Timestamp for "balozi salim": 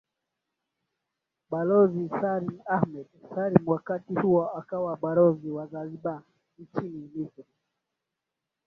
1.51-2.57